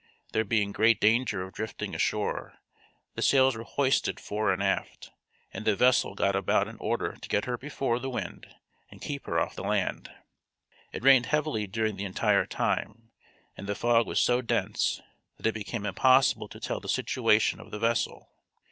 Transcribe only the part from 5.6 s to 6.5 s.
the vessel got